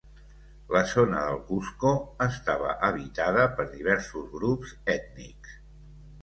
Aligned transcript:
La 0.75 0.79
zona 0.93 1.19
del 1.27 1.35
Cusco 1.49 1.91
estava 2.27 2.71
habitada 2.87 3.45
per 3.61 3.67
diversos 3.75 4.27
grups 4.39 4.75
ètnics. 4.97 5.55